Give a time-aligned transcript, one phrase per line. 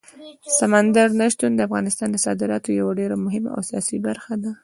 [0.57, 4.51] سمندر نه شتون د افغانستان د صادراتو یوه ډېره مهمه او اساسي برخه ده.